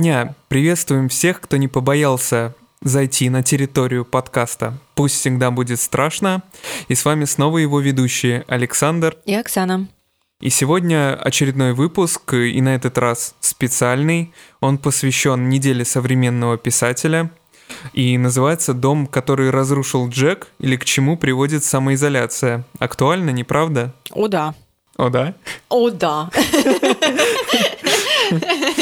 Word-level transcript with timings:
Дня! 0.00 0.34
Приветствуем 0.48 1.10
всех, 1.10 1.42
кто 1.42 1.58
не 1.58 1.68
побоялся 1.68 2.54
зайти 2.80 3.28
на 3.28 3.42
территорию 3.42 4.06
подкаста 4.06 4.78
«Пусть 4.94 5.16
всегда 5.16 5.50
будет 5.50 5.78
страшно». 5.78 6.42
И 6.88 6.94
с 6.94 7.04
вами 7.04 7.26
снова 7.26 7.58
его 7.58 7.80
ведущие 7.80 8.46
Александр 8.48 9.18
и 9.26 9.34
Оксана. 9.34 9.88
И 10.40 10.48
сегодня 10.48 11.14
очередной 11.14 11.74
выпуск, 11.74 12.32
и 12.32 12.58
на 12.62 12.76
этот 12.76 12.96
раз 12.96 13.34
специальный. 13.40 14.32
Он 14.62 14.78
посвящен 14.78 15.50
неделе 15.50 15.84
современного 15.84 16.56
писателя 16.56 17.30
и 17.92 18.16
называется 18.16 18.72
«Дом, 18.72 19.06
который 19.06 19.50
разрушил 19.50 20.08
Джек» 20.08 20.46
или 20.60 20.76
«К 20.76 20.84
чему 20.86 21.18
приводит 21.18 21.62
самоизоляция». 21.62 22.64
Актуально, 22.78 23.28
не 23.28 23.44
правда? 23.44 23.92
О 24.12 24.28
да. 24.28 24.54
О 24.96 25.10
да? 25.10 25.34
О 25.68 25.90
да. 25.90 26.30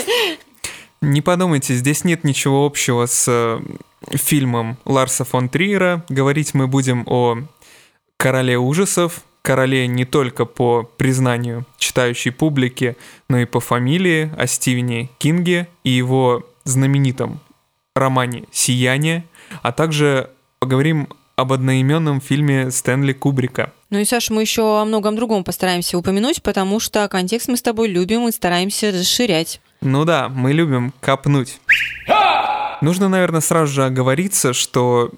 Не 1.08 1.22
подумайте, 1.22 1.72
здесь 1.72 2.04
нет 2.04 2.22
ничего 2.22 2.66
общего 2.66 3.06
с 3.06 3.24
э, 3.28 3.60
фильмом 4.10 4.76
Ларса 4.84 5.24
фон 5.24 5.48
Триера. 5.48 6.04
Говорить 6.10 6.52
мы 6.52 6.66
будем 6.66 7.04
о 7.06 7.38
короле 8.18 8.58
ужасов, 8.58 9.22
короле 9.40 9.86
не 9.86 10.04
только 10.04 10.44
по 10.44 10.82
признанию 10.82 11.64
читающей 11.78 12.30
публики, 12.30 12.94
но 13.30 13.38
и 13.38 13.46
по 13.46 13.58
фамилии, 13.58 14.30
о 14.36 14.46
Стивене 14.46 15.08
Кинге 15.16 15.66
и 15.82 15.88
его 15.88 16.46
знаменитом 16.64 17.40
романе 17.94 18.44
«Сияние», 18.52 19.24
а 19.62 19.72
также 19.72 20.28
поговорим 20.58 21.08
об 21.36 21.54
одноименном 21.54 22.20
фильме 22.20 22.70
Стэнли 22.70 23.14
Кубрика. 23.14 23.72
Ну 23.88 23.98
и, 23.98 24.04
Саша, 24.04 24.34
мы 24.34 24.42
еще 24.42 24.82
о 24.82 24.84
многом 24.84 25.16
другом 25.16 25.42
постараемся 25.42 25.96
упомянуть, 25.96 26.42
потому 26.42 26.80
что 26.80 27.08
контекст 27.08 27.48
мы 27.48 27.56
с 27.56 27.62
тобой 27.62 27.88
любим 27.88 28.28
и 28.28 28.32
стараемся 28.32 28.90
расширять. 28.90 29.62
Ну 29.80 30.04
да, 30.04 30.28
мы 30.28 30.52
любим 30.52 30.92
копнуть. 31.00 31.60
Нужно, 32.80 33.08
наверное, 33.08 33.40
сразу 33.40 33.72
же 33.72 33.84
оговориться, 33.84 34.52
что 34.52 35.10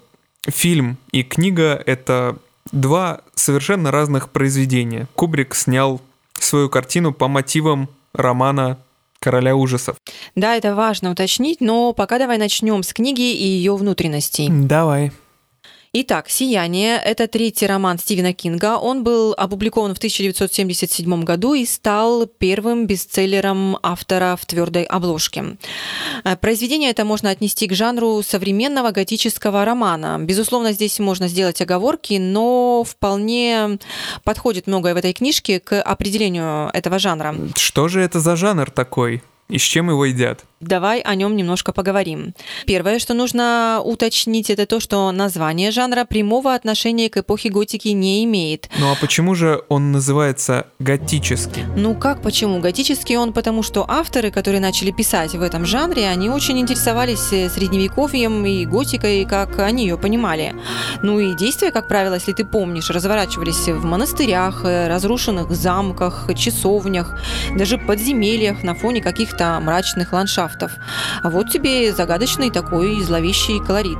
фильм 0.47 0.97
и 1.11 1.23
книга— 1.23 1.81
это 1.85 2.37
два 2.71 3.21
совершенно 3.35 3.91
разных 3.91 4.29
произведения. 4.29 5.07
Кубрик 5.15 5.55
снял 5.55 6.01
свою 6.33 6.69
картину 6.69 7.13
по 7.13 7.27
мотивам 7.27 7.89
романа 8.13 8.77
«Короля 9.19 9.55
ужасов». 9.55 9.97
Да, 10.35 10.55
это 10.55 10.73
важно 10.73 11.11
уточнить, 11.11 11.61
но 11.61 11.93
пока 11.93 12.17
давай 12.17 12.37
начнем 12.37 12.81
с 12.81 12.93
книги 12.93 13.33
и 13.33 13.45
ее 13.45 13.75
внутренностей. 13.75 14.47
Давай. 14.49 15.11
Итак, 15.93 16.29
«Сияние»— 16.29 16.95
это 17.05 17.27
третий 17.27 17.67
роман 17.67 17.99
Стивена 17.99 18.31
Кинга. 18.31 18.77
Он 18.77 19.03
был 19.03 19.33
опубликован 19.33 19.93
в 19.93 19.97
1977 19.97 21.23
году 21.25 21.53
и 21.53 21.65
стал 21.65 22.27
первым 22.27 22.87
бестселлером 22.87 23.77
автора 23.83 24.37
в 24.39 24.45
твердой 24.45 24.83
обложке. 24.83 25.57
Э, 26.23 26.37
произведение 26.37 26.91
это 26.91 27.03
можно 27.03 27.29
отнести 27.29 27.67
к 27.67 27.73
жанру 27.73 28.21
современного 28.25 28.91
готического 28.91 29.65
романа. 29.65 30.17
Безусловно, 30.17 30.71
здесь 30.71 30.97
можно 30.99 31.27
сделать 31.27 31.61
оговорки, 31.61 32.13
но 32.13 32.85
вполне 32.85 33.77
подходит 34.23 34.67
многое 34.67 34.93
в 34.93 34.97
этой 34.97 35.11
книжке 35.11 35.59
к 35.59 35.81
определению 35.81 36.69
этого 36.71 36.99
жанра. 36.99 37.35
Что 37.57 37.89
же 37.89 37.99
это 37.99 38.21
за 38.21 38.37
жанр 38.37 38.71
такой? 38.71 39.23
И 39.49 39.57
с 39.57 39.61
чем 39.61 39.89
его 39.89 40.05
едят? 40.05 40.45
Давай 40.61 40.99
о 40.99 41.15
нем 41.15 41.35
немножко 41.35 41.73
поговорим. 41.73 42.35
Первое, 42.67 42.99
что 42.99 43.15
нужно 43.15 43.81
уточнить, 43.83 44.51
это 44.51 44.67
то, 44.67 44.79
что 44.79 45.11
название 45.11 45.71
жанра 45.71 46.05
прямого 46.05 46.53
отношения 46.53 47.09
к 47.09 47.17
эпохе 47.17 47.49
готики 47.49 47.87
не 47.87 48.23
имеет. 48.25 48.69
Ну 48.79 48.91
а 48.91 48.95
почему 49.01 49.33
же 49.33 49.63
он 49.69 49.91
называется 49.91 50.67
готический? 50.77 51.63
Ну 51.75 51.95
как 51.95 52.21
почему? 52.21 52.59
Готический 52.59 53.17
он 53.17 53.33
потому, 53.33 53.63
что 53.63 53.85
авторы, 53.89 54.29
которые 54.29 54.61
начали 54.61 54.91
писать 54.91 55.33
в 55.33 55.41
этом 55.41 55.65
жанре, 55.65 56.07
они 56.07 56.29
очень 56.29 56.59
интересовались 56.59 57.33
э, 57.33 57.49
средневековьем 57.49 58.45
и 58.45 58.65
готикой, 58.65 59.25
как 59.25 59.57
они 59.57 59.85
ее 59.85 59.97
понимали. 59.97 60.53
Ну 61.01 61.19
и 61.19 61.35
действия, 61.35 61.71
как 61.71 61.87
правило, 61.87 62.13
если 62.13 62.33
ты 62.33 62.45
помнишь, 62.45 62.91
разворачивались 62.91 63.67
в 63.67 63.83
монастырях, 63.83 64.63
э, 64.63 64.87
разрушенных 64.87 65.49
замках, 65.49 66.29
часовнях, 66.35 67.19
даже 67.57 67.79
подземельях 67.79 68.61
на 68.61 68.75
фоне 68.75 69.01
каких-то 69.01 69.59
мрачных 69.59 70.13
ландшафтов 70.13 70.50
ландшафтов. 70.51 70.71
А 71.23 71.29
вот 71.29 71.49
тебе 71.49 71.93
загадочный 71.93 72.51
такой 72.51 73.01
зловещий 73.01 73.59
колорит. 73.59 73.99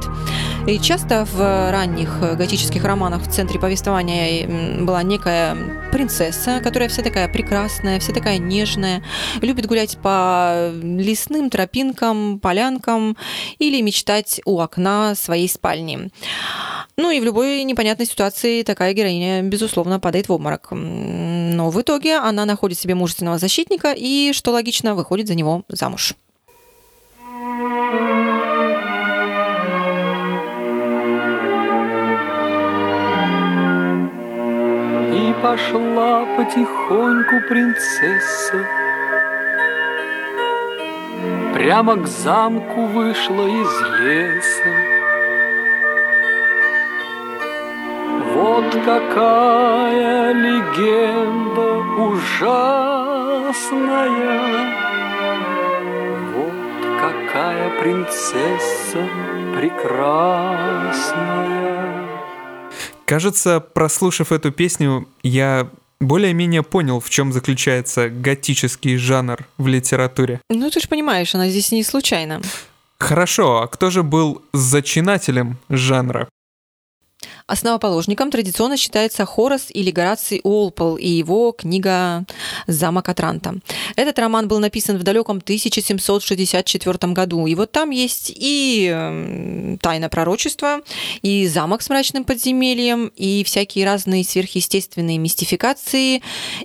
И 0.67 0.79
часто 0.79 1.25
в 1.25 1.71
ранних 1.71 2.19
готических 2.37 2.83
романах 2.83 3.23
в 3.23 3.31
центре 3.31 3.59
повествования 3.59 4.81
была 4.81 5.03
некая 5.03 5.57
принцесса, 5.91 6.61
которая 6.63 6.89
вся 6.89 7.01
такая 7.01 7.27
прекрасная, 7.27 7.99
вся 7.99 8.13
такая 8.13 8.37
нежная, 8.37 9.03
любит 9.41 9.65
гулять 9.65 9.97
по 9.97 10.71
лесным 10.81 11.49
тропинкам, 11.49 12.39
полянкам 12.39 13.17
или 13.59 13.81
мечтать 13.81 14.41
у 14.45 14.59
окна 14.59 15.15
своей 15.15 15.49
спальни. 15.49 16.11
Ну 16.97 17.09
и 17.09 17.19
в 17.19 17.23
любой 17.23 17.63
непонятной 17.63 18.05
ситуации 18.05 18.63
такая 18.63 18.93
героиня, 18.93 19.41
безусловно, 19.41 19.99
падает 19.99 20.29
в 20.29 20.33
обморок. 20.33 20.69
Но 20.71 21.69
в 21.69 21.81
итоге 21.81 22.17
она 22.17 22.45
находит 22.45 22.77
себе 22.77 22.95
мужественного 22.95 23.39
защитника 23.39 23.93
и, 23.97 24.33
что 24.33 24.51
логично, 24.51 24.93
выходит 24.93 25.27
за 25.27 25.35
него 25.35 25.63
замуж. 25.67 26.15
И 27.41 27.43
пошла 35.41 36.25
потихоньку 36.37 37.41
принцесса. 37.49 38.63
Прямо 41.55 41.95
к 41.95 42.05
замку 42.05 42.85
вышла 42.85 43.47
из 43.47 43.81
леса. 44.01 44.75
Вот 48.35 48.69
какая 48.85 50.33
легенда 50.33 51.69
ужасная 52.03 53.31
какая 57.41 57.81
принцесса 57.81 59.09
прекрасная. 59.57 61.01
Кажется, 63.05 63.59
прослушав 63.59 64.31
эту 64.31 64.51
песню, 64.51 65.07
я 65.23 65.67
более-менее 65.99 66.61
понял, 66.61 66.99
в 66.99 67.09
чем 67.09 67.33
заключается 67.33 68.09
готический 68.09 68.95
жанр 68.97 69.39
в 69.57 69.67
литературе. 69.67 70.39
Ну, 70.51 70.69
ты 70.69 70.79
же 70.79 70.87
понимаешь, 70.87 71.33
она 71.33 71.49
здесь 71.49 71.71
не 71.71 71.83
случайно. 71.83 72.41
Хорошо, 72.99 73.63
а 73.63 73.67
кто 73.67 73.89
же 73.89 74.03
был 74.03 74.43
зачинателем 74.53 75.57
жанра? 75.69 76.29
Основоположником 77.47 78.31
традиционно 78.31 78.77
считается 78.77 79.25
Хорас 79.25 79.67
или 79.69 79.91
Гораций 79.91 80.39
Уолпол 80.43 80.95
и 80.95 81.07
его 81.07 81.51
книга 81.51 82.25
«Замок 82.67 83.09
Атранта». 83.09 83.55
Этот 83.95 84.17
роман 84.19 84.47
был 84.47 84.59
написан 84.59 84.97
в 84.97 85.03
далеком 85.03 85.37
1764 85.37 87.13
году. 87.13 87.45
И 87.47 87.55
вот 87.55 87.71
там 87.71 87.89
есть 87.89 88.31
и 88.33 89.77
тайна 89.81 90.09
пророчества, 90.09 90.81
и 91.21 91.47
замок 91.47 91.81
с 91.81 91.89
мрачным 91.89 92.23
подземельем, 92.23 93.11
и 93.15 93.43
всякие 93.43 93.85
разные 93.85 94.23
сверхъестественные 94.23 95.17
мистификации, 95.17 96.21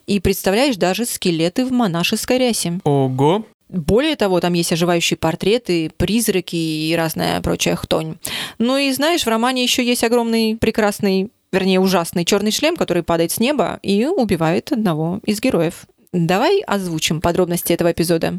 и, 0.07 0.21
представляешь, 0.21 0.77
даже 0.77 1.05
скелеты 1.05 1.65
в 1.65 1.73
монашеской 1.73 2.39
рясе. 2.39 2.81
Ого! 2.85 3.45
Более 3.69 4.15
того, 4.15 4.41
там 4.41 4.53
есть 4.53 4.73
оживающие 4.73 5.17
портреты, 5.17 5.91
призраки 5.97 6.55
и 6.55 6.95
разная 6.97 7.41
прочая 7.41 7.75
хтонь. 7.75 8.17
Ну 8.59 8.77
и 8.77 8.93
знаешь, 8.93 9.25
в 9.25 9.29
романе 9.29 9.65
еще 9.65 9.85
есть 9.85 10.05
огромный, 10.05 10.57
прекрасный, 10.57 11.31
вернее, 11.53 11.81
ужасный 11.81 12.25
черный 12.25 12.53
шлем, 12.53 12.77
который 12.77 13.03
падает 13.03 13.33
с 13.33 13.41
неба 13.41 13.81
и 13.83 14.07
убивает 14.07 14.71
одного 14.71 15.21
из 15.25 15.41
героев. 15.41 15.87
Давай 16.13 16.61
озвучим 16.61 17.21
подробности 17.21 17.73
этого 17.73 17.91
эпизода. 17.91 18.39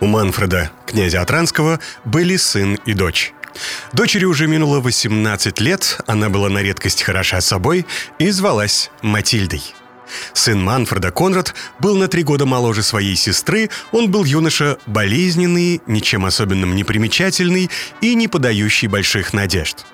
У 0.00 0.06
Манфреда, 0.06 0.70
князя 0.86 1.22
Атранского, 1.22 1.80
были 2.04 2.36
сын 2.36 2.78
и 2.86 2.92
дочь. 2.92 3.32
Дочери 3.92 4.24
уже 4.24 4.46
минуло 4.46 4.80
18 4.80 5.60
лет, 5.60 6.00
она 6.06 6.28
была 6.28 6.48
на 6.48 6.62
редкость 6.62 7.02
хороша 7.02 7.40
собой 7.40 7.86
и 8.18 8.30
звалась 8.30 8.90
Матильдой– 9.02 9.62
Сын 10.32 10.62
Манфреда 10.62 11.10
Конрад 11.10 11.54
был 11.78 11.96
на 11.96 12.08
три 12.08 12.22
года 12.22 12.46
моложе 12.46 12.82
своей 12.82 13.16
сестры, 13.16 13.70
он 13.92 14.10
был 14.10 14.24
юноша 14.24 14.78
болезненный, 14.86 15.80
ничем 15.86 16.24
особенным 16.24 16.74
не 16.74 16.84
примечательный 16.84 17.70
и 18.00 18.14
не 18.14 18.28
подающий 18.28 18.88
больших 18.88 19.32
надежд. 19.32 19.84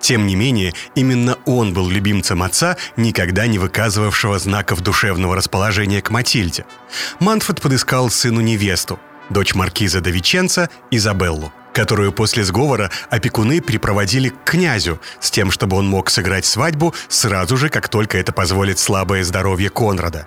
Тем 0.00 0.26
не 0.26 0.36
менее, 0.36 0.74
именно 0.94 1.38
он 1.44 1.72
был 1.72 1.88
любимцем 1.88 2.42
отца, 2.42 2.76
никогда 2.96 3.46
не 3.46 3.58
выказывавшего 3.58 4.38
знаков 4.38 4.80
душевного 4.80 5.34
расположения 5.34 6.00
к 6.00 6.10
Матильде. 6.10 6.64
Манфред 7.20 7.60
подыскал 7.60 8.10
сыну 8.10 8.40
невесту, 8.40 9.00
дочь 9.30 9.54
маркиза 9.54 10.00
де 10.00 10.12
Изабеллу 10.90 11.52
которую 11.72 12.12
после 12.12 12.44
сговора 12.44 12.90
опекуны 13.10 13.60
припроводили 13.60 14.30
к 14.30 14.44
князю 14.44 15.00
с 15.20 15.30
тем, 15.30 15.50
чтобы 15.50 15.76
он 15.76 15.88
мог 15.88 16.10
сыграть 16.10 16.46
свадьбу 16.46 16.94
сразу 17.08 17.56
же, 17.56 17.68
как 17.68 17.88
только 17.88 18.18
это 18.18 18.32
позволит 18.32 18.78
слабое 18.78 19.24
здоровье 19.24 19.70
Конрада. 19.70 20.26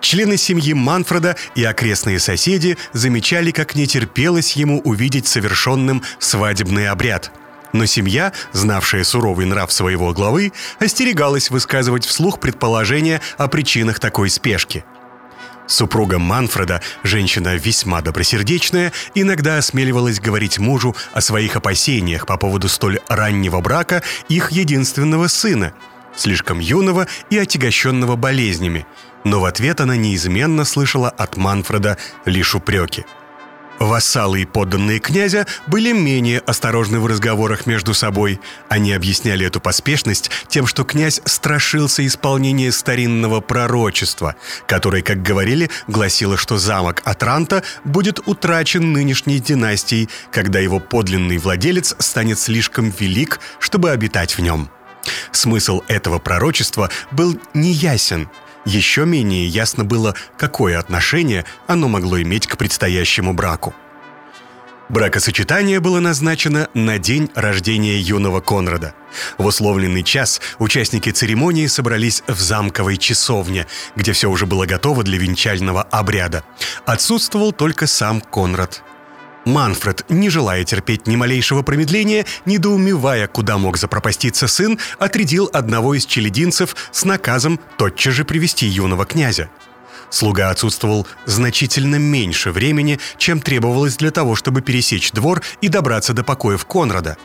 Члены 0.00 0.36
семьи 0.36 0.72
Манфреда 0.72 1.36
и 1.54 1.64
окрестные 1.64 2.18
соседи 2.18 2.78
замечали, 2.92 3.50
как 3.50 3.74
не 3.74 3.86
терпелось 3.86 4.52
ему 4.52 4.80
увидеть 4.80 5.26
совершенным 5.26 6.02
свадебный 6.18 6.88
обряд. 6.88 7.30
Но 7.72 7.86
семья, 7.86 8.32
знавшая 8.52 9.04
суровый 9.04 9.46
нрав 9.46 9.70
своего 9.70 10.12
главы, 10.12 10.52
остерегалась 10.80 11.50
высказывать 11.50 12.04
вслух 12.04 12.40
предположения 12.40 13.20
о 13.36 13.46
причинах 13.48 14.00
такой 14.00 14.30
спешки– 14.30 14.84
Супруга 15.70 16.18
Манфреда, 16.18 16.82
женщина 17.04 17.54
весьма 17.54 18.02
добросердечная, 18.02 18.92
иногда 19.14 19.56
осмеливалась 19.56 20.18
говорить 20.18 20.58
мужу 20.58 20.96
о 21.12 21.20
своих 21.20 21.54
опасениях 21.54 22.26
по 22.26 22.36
поводу 22.36 22.68
столь 22.68 22.98
раннего 23.06 23.60
брака 23.60 24.02
их 24.28 24.50
единственного 24.50 25.28
сына, 25.28 25.72
слишком 26.16 26.58
юного 26.58 27.06
и 27.30 27.38
отягощенного 27.38 28.16
болезнями. 28.16 28.84
Но 29.22 29.38
в 29.38 29.44
ответ 29.44 29.80
она 29.80 29.94
неизменно 29.94 30.64
слышала 30.64 31.08
от 31.08 31.36
Манфреда 31.36 31.98
лишь 32.24 32.56
упреки– 32.56 33.06
Вассалы 33.80 34.42
и 34.42 34.44
подданные 34.44 34.98
князя 34.98 35.46
были 35.66 35.92
менее 35.92 36.40
осторожны 36.40 37.00
в 37.00 37.06
разговорах 37.06 37.64
между 37.64 37.94
собой. 37.94 38.38
Они 38.68 38.92
объясняли 38.92 39.46
эту 39.46 39.58
поспешность 39.58 40.30
тем, 40.48 40.66
что 40.66 40.84
князь 40.84 41.22
страшился 41.24 42.06
исполнения 42.06 42.72
старинного 42.72 43.40
пророчества, 43.40 44.36
которое, 44.66 45.00
как 45.02 45.22
говорили, 45.22 45.70
гласило, 45.88 46.36
что 46.36 46.58
замок 46.58 47.00
Атранта 47.06 47.62
будет 47.82 48.20
утрачен 48.28 48.92
нынешней 48.92 49.40
династией, 49.40 50.10
когда 50.30 50.58
его 50.58 50.78
подлинный 50.78 51.38
владелец 51.38 51.96
станет 51.98 52.38
слишком 52.38 52.90
велик, 52.90 53.40
чтобы 53.60 53.92
обитать 53.92 54.36
в 54.36 54.42
нем. 54.42 54.68
Смысл 55.32 55.80
этого 55.88 56.18
пророчества 56.18 56.90
был 57.12 57.40
неясен– 57.54 58.28
еще 58.70 59.04
менее 59.04 59.46
ясно 59.46 59.84
было, 59.84 60.14
какое 60.38 60.78
отношение 60.78 61.44
оно 61.66 61.88
могло 61.88 62.20
иметь 62.22 62.46
к 62.46 62.56
предстоящему 62.56 63.34
браку. 63.34 63.74
Бракосочетание 64.88 65.78
было 65.78 66.00
назначено 66.00 66.68
на 66.74 66.98
день 66.98 67.30
рождения 67.34 67.98
юного 67.98 68.40
Конрада. 68.40 68.94
В 69.38 69.46
условленный 69.46 70.02
час 70.02 70.40
участники 70.58 71.10
церемонии 71.10 71.66
собрались 71.66 72.24
в 72.26 72.40
замковой 72.40 72.96
часовне, 72.96 73.66
где 73.94 74.12
все 74.12 74.28
уже 74.28 74.46
было 74.46 74.66
готово 74.66 75.04
для 75.04 75.18
венчального 75.18 75.82
обряда. 75.82 76.42
Отсутствовал 76.86 77.52
только 77.52 77.86
сам 77.86 78.20
Конрад. 78.20 78.82
Манфред, 79.50 80.04
не 80.08 80.30
желая 80.30 80.64
терпеть 80.64 81.06
ни 81.06 81.16
малейшего 81.16 81.62
промедления, 81.62 82.24
недоумевая, 82.46 83.26
куда 83.26 83.58
мог 83.58 83.76
запропаститься 83.76 84.46
сын, 84.46 84.78
отрядил 84.98 85.50
одного 85.52 85.94
из 85.94 86.06
челединцев 86.06 86.76
с 86.92 87.04
наказом 87.04 87.60
тотчас 87.76 88.14
же 88.14 88.24
привести 88.24 88.66
юного 88.66 89.04
князя. 89.04 89.50
Слуга 90.08 90.50
отсутствовал 90.50 91.06
значительно 91.26 91.96
меньше 91.96 92.52
времени, 92.52 92.98
чем 93.16 93.40
требовалось 93.40 93.96
для 93.96 94.10
того, 94.10 94.34
чтобы 94.34 94.60
пересечь 94.60 95.12
двор 95.12 95.42
и 95.60 95.68
добраться 95.68 96.12
до 96.12 96.24
покоев 96.24 96.64
Конрада. 96.64 97.16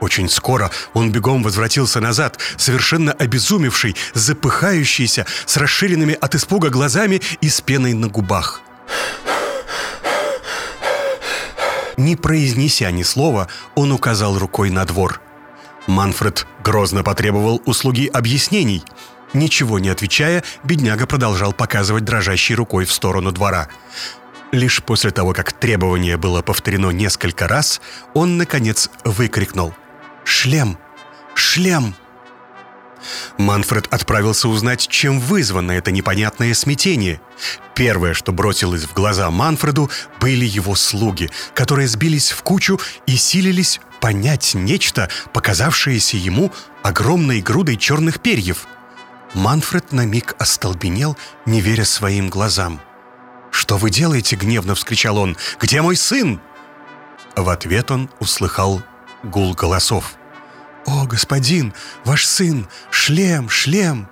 Очень 0.00 0.30
скоро 0.30 0.70
он 0.94 1.12
бегом 1.12 1.42
возвратился 1.42 2.00
назад, 2.00 2.38
совершенно 2.56 3.12
обезумевший, 3.12 3.96
запыхающийся, 4.14 5.26
с 5.44 5.56
расширенными 5.58 6.16
от 6.18 6.34
испуга 6.34 6.70
глазами 6.70 7.20
и 7.42 7.48
с 7.50 7.60
пеной 7.60 7.92
на 7.92 8.08
губах– 8.08 8.62
Не 12.00 12.16
произнеся 12.16 12.90
ни 12.90 13.02
слова, 13.02 13.48
он 13.74 13.92
указал 13.92 14.38
рукой 14.38 14.70
на 14.70 14.86
двор. 14.86 15.20
Манфред 15.86 16.46
грозно 16.64 17.04
потребовал 17.04 17.60
услуги 17.66 18.06
объяснений. 18.06 18.82
Ничего 19.34 19.78
не 19.78 19.90
отвечая, 19.90 20.42
бедняга 20.64 21.06
продолжал 21.06 21.52
показывать 21.52 22.04
дрожащей 22.04 22.54
рукой 22.54 22.86
в 22.86 22.92
сторону 22.92 23.32
двора. 23.32 23.68
Лишь 24.50 24.82
после 24.82 25.10
того, 25.10 25.34
как 25.34 25.52
требование 25.52 26.16
было 26.16 26.40
повторено 26.40 26.88
несколько 26.88 27.46
раз, 27.46 27.82
он, 28.14 28.38
наконец, 28.38 28.88
выкрикнул 29.04 29.74
«Шлем! 30.24 30.78
Шлем!» 31.34 31.94
Манфред 33.38 33.86
отправился 33.92 34.48
узнать, 34.48 34.86
чем 34.88 35.20
вызвано 35.20 35.72
это 35.72 35.90
непонятное 35.90 36.54
смятение. 36.54 37.20
Первое, 37.74 38.14
что 38.14 38.32
бросилось 38.32 38.84
в 38.84 38.92
глаза 38.92 39.30
Манфреду, 39.30 39.90
были 40.20 40.44
его 40.44 40.74
слуги, 40.74 41.30
которые 41.54 41.88
сбились 41.88 42.30
в 42.30 42.42
кучу 42.42 42.80
и 43.06 43.16
силились 43.16 43.80
понять 44.00 44.54
нечто, 44.54 45.08
показавшееся 45.32 46.16
ему 46.16 46.52
огромной 46.82 47.40
грудой 47.40 47.76
черных 47.76 48.20
перьев. 48.20 48.66
Манфред 49.34 49.92
на 49.92 50.04
миг 50.04 50.34
остолбенел, 50.38 51.16
не 51.46 51.60
веря 51.60 51.84
своим 51.84 52.28
глазам. 52.28 52.80
«Что 53.50 53.76
вы 53.76 53.90
делаете?»— 53.90 54.36
гневно 54.40 54.74
вскричал 54.74 55.18
он. 55.18 55.36
«Где 55.60 55.82
мой 55.82 55.96
сын?» 55.96 56.40
В 57.36 57.48
ответ 57.48 57.90
он 57.90 58.10
услыхал 58.18 58.82
гул 59.22 59.54
голосов. 59.54 60.16
«О, 60.86 61.06
господин, 61.06 61.74
ваш 62.04 62.26
сын! 62.26 62.66
Шлем, 62.90 63.48
шлем!» 63.48 64.08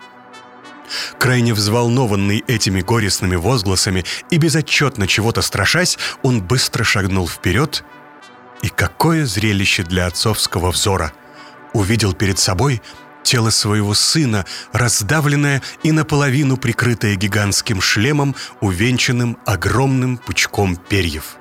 Крайне 1.19 1.55
взволнованный 1.55 2.45
этими 2.47 2.81
горестными 2.81 3.37
возгласами 3.37 4.05
и 4.31 4.39
безотчетно 4.39 5.07
чего-то 5.07 5.43
страшась, 5.43 5.99
он 6.23 6.43
быстро 6.43 6.85
шагнул 6.85 7.29
вперед. 7.29 7.85
И 8.63 8.69
какое 8.69 9.27
зрелище 9.27 9.83
для 9.83 10.07
отцовского 10.07 10.71
взора! 10.71 11.13
Увидел 11.75 12.15
перед 12.15 12.39
собой 12.39 12.83
тело 13.23 13.51
своего 13.51 13.93
сына, 13.93 14.47
раздавленное 14.73 15.63
и 15.83 15.93
наполовину 15.93 16.57
прикрытое 16.57 17.15
гигантским 17.15 17.81
шлемом, 17.83 18.35
увенчанным 18.61 19.37
огромным 19.45 20.17
пучком 20.17 20.77
перьев. 20.77 21.37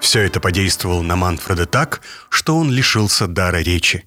Все 0.00 0.20
это 0.20 0.40
подействовало 0.40 1.02
на 1.02 1.16
Манфреда 1.16 1.66
так, 1.66 2.00
что 2.30 2.56
он 2.56 2.70
лишился 2.72 3.26
дара 3.26 3.58
речи. 3.58 4.06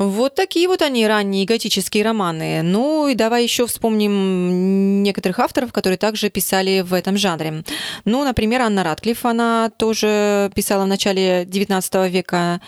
Вот 0.00 0.34
такие 0.34 0.66
вот 0.66 0.80
они, 0.80 1.06
ранние 1.06 1.44
готические 1.44 2.04
романы. 2.04 2.62
Ну 2.62 3.06
и 3.08 3.14
давай 3.14 3.42
еще 3.42 3.66
вспомним 3.66 5.02
некоторых 5.02 5.38
авторов, 5.40 5.74
которые 5.74 5.98
также 5.98 6.30
писали 6.30 6.80
в 6.80 6.94
этом 6.94 7.18
жанре. 7.18 7.64
Ну, 8.06 8.24
например, 8.24 8.62
Анна 8.62 8.82
Ратклифф, 8.82 9.26
она 9.26 9.70
тоже 9.76 10.50
писала 10.54 10.84
в 10.84 10.86
начале 10.86 11.44
19 11.46 12.10
века. 12.10 12.62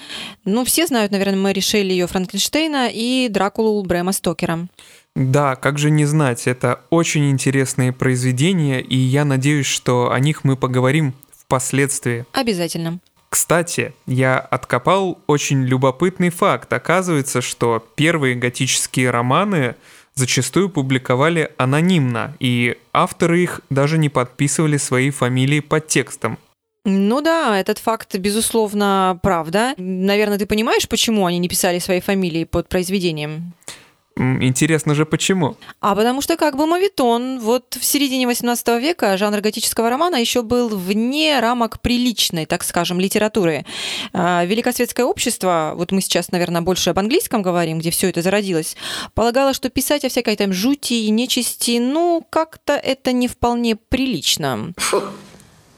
Ну, 0.45 0.67
все 0.67 0.87
знают, 0.87 1.11
наверное, 1.11 1.39
Мэри 1.39 1.61
Шелли 1.61 1.93
ее 1.93 2.07
Франкенштейна 2.07 2.91
и 2.93 3.29
Дракулу 3.31 3.83
Брэма 3.83 4.13
Стокера. 4.13 4.69
Да, 5.17 5.57
как 5.57 5.79
же 5.79 5.91
не 5.91 6.05
знать, 6.05 6.47
это 6.47 6.83
очень 6.91 7.31
интересные 7.31 7.95
произведения, 7.95 8.83
и 8.83 8.97
я 8.97 9.25
надеюсь, 9.25 9.67
что 9.67 10.13
о 10.13 10.21
них 10.21 10.45
мы 10.45 10.59
поговорим 10.59 11.15
впоследствии. 11.35 12.27
Обязательно. 12.33 13.01
Кстати, 13.33 13.95
я 14.07 14.39
откопал 14.39 15.19
очень 15.27 15.65
любопытный 15.65 16.29
факт. 16.29 16.71
Оказывается, 16.71 17.41
что 17.41 17.83
первые 17.95 18.35
готические 18.35 19.09
романы 19.09 19.75
зачастую 20.15 20.69
публиковали 20.69 21.51
анонимно, 21.57 22.37
и 22.41 22.77
авторы 22.93 23.43
их 23.43 23.63
даже 23.71 23.97
не 23.97 24.11
подписывали 24.11 24.77
свои 24.77 25.09
фамилии 25.09 25.61
под 25.61 25.87
текстом. 25.87 26.39
Ну 26.85 27.23
да, 27.23 27.59
этот 27.59 27.79
факт, 27.79 28.15
безусловно, 28.19 29.19
правда. 29.23 29.73
Наверное, 29.79 30.39
ты 30.39 30.45
понимаешь, 30.45 30.87
почему 30.87 31.25
они 31.25 31.39
не 31.39 31.49
писали 31.49 31.79
свои 31.79 32.03
фамилии 32.03 32.45
под 32.45 32.69
произведением? 32.69 33.55
Интересно 34.17 34.95
же, 34.95 35.07
почему? 35.07 35.57
А 35.81 35.95
потому 35.95 36.21
что 36.21 36.37
как 36.37 36.57
бы 36.57 36.67
мавитон, 36.67 37.41
вот 37.41 37.77
в 37.81 37.85
середине 37.85 38.27
18 38.27 38.81
века 38.81 39.17
жанр 39.17 39.41
готического 39.41 39.89
романа 39.89 40.17
еще 40.17 40.43
был 40.43 40.69
вне 40.69 41.41
рамок 41.41 41.81
приличной, 41.81 42.47
так 42.47 42.63
скажем, 42.63 43.01
литературы. 43.01 43.65
А, 44.13 44.45
великосветское 44.45 45.07
общество, 45.07 45.73
вот 45.77 45.93
мы 45.93 46.01
сейчас, 46.01 46.31
наверное, 46.31 46.61
больше 46.61 46.91
об 46.91 46.99
английском 46.99 47.43
говорим, 47.43 47.79
где 47.79 47.91
все 47.91 48.11
это 48.11 48.23
зародилось, 48.23 48.77
полагало, 49.15 49.55
что 49.55 49.71
писать 49.71 50.05
о 50.05 50.09
всякой 50.09 50.37
там 50.37 50.53
жути 50.53 50.95
и 50.95 51.11
нечисти, 51.11 51.79
ну, 51.79 52.27
как-то 52.29 52.75
это 52.75 53.13
не 53.13 53.29
вполне 53.29 53.77
прилично. 53.77 54.73
Фу, 54.77 55.03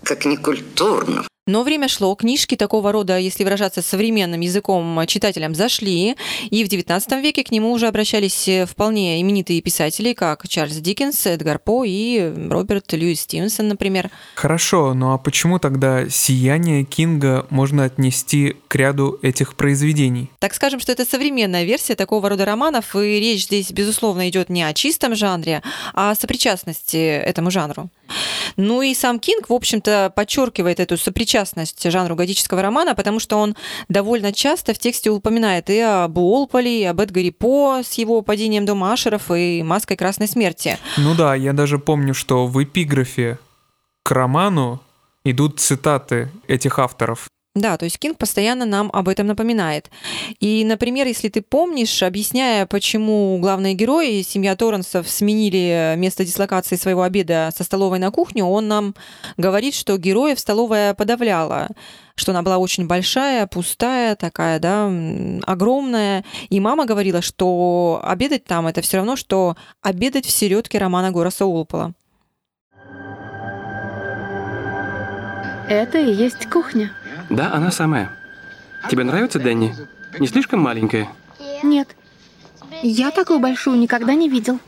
как 0.02 0.24
некультурно. 0.24 1.24
Но 1.46 1.62
время 1.62 1.88
шло, 1.88 2.14
книжки 2.14 2.56
такого 2.56 2.90
рода, 2.90 3.18
если 3.18 3.44
выражаться 3.44 3.82
современным 3.82 4.40
языком, 4.40 4.98
читателям 5.06 5.54
зашли, 5.54 6.16
и 6.48 6.64
в 6.64 6.68
XIX 6.68 7.20
веке 7.20 7.44
к 7.44 7.50
нему 7.50 7.70
уже 7.72 7.86
обращались 7.86 8.48
э, 8.48 8.64
вполне 8.64 9.20
именитые 9.20 9.60
писатели, 9.60 10.14
как 10.14 10.48
Чарльз 10.48 10.76
Диккенс, 10.76 11.26
Эдгар 11.26 11.58
По 11.58 11.84
и 11.84 12.32
Роберт 12.48 12.90
Льюис 12.94 13.20
Стивенсон, 13.20 13.68
например. 13.68 14.10
Хорошо, 14.36 14.94
ну 14.94 15.12
а 15.12 15.18
почему 15.18 15.58
тогда 15.58 16.08
«Сияние» 16.08 16.84
Кинга 16.84 17.46
можно 17.50 17.84
отнести 17.84 18.56
к 18.68 18.74
ряду 18.76 19.18
этих 19.20 19.54
произведений? 19.54 20.30
Так 20.38 20.54
скажем, 20.54 20.80
что 20.80 20.92
это 20.92 21.04
современная 21.04 21.64
версия 21.64 21.94
такого 21.94 22.30
рода 22.30 22.46
романов, 22.46 22.96
и 22.96 23.20
речь 23.20 23.44
здесь, 23.44 23.70
безусловно, 23.70 24.30
идет 24.30 24.48
не 24.48 24.62
о 24.62 24.72
чистом 24.72 25.14
жанре, 25.14 25.60
а 25.92 26.12
о 26.12 26.14
сопричастности 26.14 26.96
этому 26.96 27.50
жанру. 27.50 27.90
Ну 28.56 28.80
и 28.80 28.94
сам 28.94 29.18
Кинг, 29.18 29.50
в 29.50 29.52
общем-то, 29.52 30.12
подчеркивает 30.14 30.80
эту 30.80 30.96
сопричастность 30.96 31.33
сопричастность 31.34 31.90
жанру 31.90 32.14
готического 32.14 32.62
романа, 32.62 32.94
потому 32.94 33.18
что 33.18 33.38
он 33.38 33.56
довольно 33.88 34.32
часто 34.32 34.72
в 34.72 34.78
тексте 34.78 35.10
упоминает 35.10 35.68
и 35.68 35.80
об 35.80 36.16
Уолполе, 36.18 36.82
и 36.82 36.84
об 36.84 37.00
Эдгаре 37.00 37.32
По 37.32 37.80
с 37.82 37.94
его 37.94 38.22
падением 38.22 38.64
дома 38.64 38.92
Ашеров 38.92 39.30
и 39.30 39.62
маской 39.62 39.96
красной 39.96 40.28
смерти. 40.28 40.78
Ну 40.96 41.14
да, 41.14 41.34
я 41.34 41.52
даже 41.52 41.78
помню, 41.78 42.14
что 42.14 42.46
в 42.46 42.62
эпиграфе 42.62 43.38
к 44.04 44.10
роману 44.12 44.80
идут 45.24 45.58
цитаты 45.58 46.30
этих 46.46 46.78
авторов. 46.78 47.28
Да, 47.54 47.76
то 47.76 47.84
есть 47.84 48.00
Кинг 48.00 48.18
постоянно 48.18 48.66
нам 48.66 48.90
об 48.92 49.08
этом 49.08 49.28
напоминает. 49.28 49.88
И, 50.40 50.64
например, 50.64 51.06
если 51.06 51.28
ты 51.28 51.40
помнишь, 51.40 52.02
объясняя, 52.02 52.66
почему 52.66 53.38
главные 53.38 53.74
герои, 53.74 54.22
семья 54.22 54.56
Торренсов, 54.56 55.08
сменили 55.08 55.94
место 55.96 56.24
дислокации 56.24 56.74
своего 56.74 57.02
обеда 57.02 57.52
со 57.56 57.62
столовой 57.62 58.00
на 58.00 58.10
кухню, 58.10 58.44
он 58.44 58.66
нам 58.66 58.94
говорит, 59.36 59.76
что 59.76 59.96
героев 59.98 60.40
столовая 60.40 60.94
подавляла 60.94 61.68
что 62.16 62.30
она 62.30 62.42
была 62.42 62.58
очень 62.58 62.86
большая, 62.86 63.48
пустая, 63.48 64.14
такая, 64.14 64.60
да, 64.60 64.88
огромная. 65.46 66.24
И 66.48 66.60
мама 66.60 66.86
говорила, 66.86 67.22
что 67.22 68.00
обедать 68.04 68.44
там 68.44 68.68
это 68.68 68.82
все 68.82 68.98
равно, 68.98 69.16
что 69.16 69.56
обедать 69.82 70.24
в 70.24 70.30
середке 70.30 70.78
романа 70.78 71.10
Гораса 71.10 71.44
Уолпола. 71.44 71.92
Это 75.68 75.98
и 75.98 76.12
есть 76.12 76.48
кухня. 76.48 76.92
Да, 77.30 77.52
она 77.52 77.70
самая. 77.70 78.10
Тебе 78.90 79.04
нравится, 79.04 79.38
Дэнни? 79.38 79.74
Не 80.18 80.26
слишком 80.26 80.60
маленькая? 80.60 81.08
Нет. 81.62 81.96
Я 82.82 83.10
такую 83.10 83.40
большую 83.40 83.78
никогда 83.78 84.14
не 84.14 84.28
видел. 84.28 84.58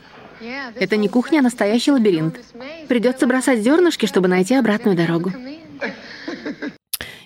Это 0.75 0.97
не 0.97 1.07
кухня, 1.07 1.39
а 1.39 1.41
настоящий 1.43 1.91
лабиринт. 1.91 2.39
Придется 2.87 3.27
бросать 3.27 3.59
зернышки, 3.61 4.05
чтобы 4.05 4.27
найти 4.27 4.55
обратную 4.55 4.95
дорогу. 4.95 5.31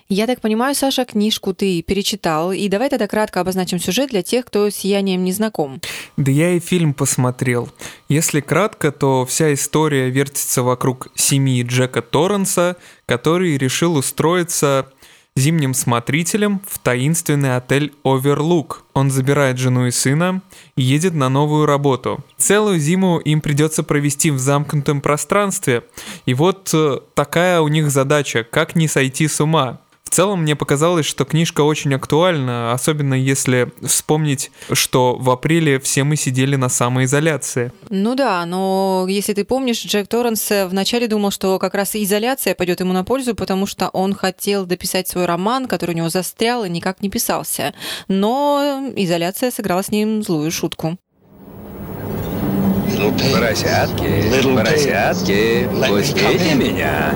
Я 0.08 0.26
так 0.26 0.42
понимаю, 0.42 0.74
Саша, 0.74 1.06
книжку 1.06 1.54
ты 1.54 1.80
перечитал. 1.80 2.52
И 2.52 2.68
давай 2.68 2.90
тогда 2.90 3.08
кратко 3.08 3.40
обозначим 3.40 3.78
сюжет 3.78 4.10
для 4.10 4.22
тех, 4.22 4.44
кто 4.44 4.68
с 4.68 4.74
сиянием 4.74 5.24
не 5.24 5.32
знаком. 5.32 5.80
Да 6.18 6.30
я 6.30 6.50
и 6.50 6.60
фильм 6.60 6.92
посмотрел. 6.92 7.70
Если 8.10 8.40
кратко, 8.40 8.92
то 8.92 9.24
вся 9.24 9.54
история 9.54 10.10
вертится 10.10 10.62
вокруг 10.62 11.08
семьи 11.14 11.62
Джека 11.62 12.02
Торренса, 12.02 12.76
который 13.06 13.56
решил 13.56 13.96
устроиться 13.96 14.91
зимним 15.36 15.74
смотрителем 15.74 16.60
в 16.66 16.78
таинственный 16.78 17.56
отель 17.56 17.94
Оверлук. 18.04 18.84
Он 18.94 19.10
забирает 19.10 19.58
жену 19.58 19.86
и 19.86 19.90
сына 19.90 20.42
и 20.76 20.82
едет 20.82 21.14
на 21.14 21.28
новую 21.28 21.66
работу. 21.66 22.22
Целую 22.36 22.78
зиму 22.78 23.18
им 23.18 23.40
придется 23.40 23.82
провести 23.82 24.30
в 24.30 24.38
замкнутом 24.38 25.00
пространстве. 25.00 25.84
И 26.26 26.34
вот 26.34 26.70
э, 26.74 26.98
такая 27.14 27.60
у 27.60 27.68
них 27.68 27.90
задача, 27.90 28.44
как 28.44 28.76
не 28.76 28.88
сойти 28.88 29.28
с 29.28 29.40
ума 29.40 29.80
целом 30.12 30.42
мне 30.42 30.54
показалось, 30.56 31.06
что 31.06 31.24
книжка 31.24 31.62
очень 31.62 31.94
актуальна, 31.94 32.72
особенно 32.72 33.14
если 33.14 33.72
вспомнить, 33.84 34.50
что 34.72 35.16
в 35.16 35.30
апреле 35.30 35.80
все 35.80 36.04
мы 36.04 36.16
сидели 36.16 36.56
на 36.56 36.68
самоизоляции. 36.68 37.72
Ну 37.90 38.14
да, 38.14 38.44
но 38.46 39.06
если 39.08 39.32
ты 39.32 39.44
помнишь, 39.44 39.84
Джек 39.84 40.08
Торренс 40.08 40.50
вначале 40.66 41.08
думал, 41.08 41.30
что 41.30 41.58
как 41.58 41.74
раз 41.74 41.96
изоляция 41.96 42.54
пойдет 42.54 42.80
ему 42.80 42.92
на 42.92 43.04
пользу, 43.04 43.34
потому 43.34 43.66
что 43.66 43.88
он 43.88 44.14
хотел 44.14 44.66
дописать 44.66 45.08
свой 45.08 45.26
роман, 45.26 45.66
который 45.66 45.92
у 45.92 45.98
него 45.98 46.08
застрял 46.08 46.64
и 46.64 46.68
никак 46.68 47.00
не 47.02 47.10
писался. 47.10 47.74
Но 48.08 48.92
изоляция 48.96 49.50
сыграла 49.50 49.82
с 49.82 49.90
ним 49.90 50.22
злую 50.22 50.50
шутку. 50.50 50.98
Поросятки, 53.32 54.54
поросятки, 54.54 55.68
пустите 55.88 56.54
меня. 56.54 57.14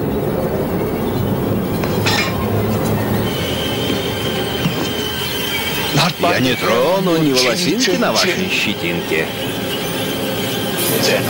Я 6.20 6.40
не 6.40 6.54
трону 6.54 7.16
ни 7.16 7.32
волосинки 7.32 7.96
на 7.96 8.12
вашей 8.12 8.50
щетинке. 8.50 9.26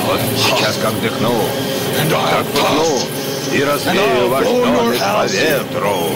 Вот 0.04 0.20
сейчас 0.36 0.76
как 0.82 1.00
дыхну, 1.00 1.34
как 2.10 2.46
пыхну 2.46 2.98
и 3.52 3.62
развею 3.62 4.28
ваш 4.28 4.44
домик 4.44 5.00
по 5.00 5.26
ветру. 5.26 6.10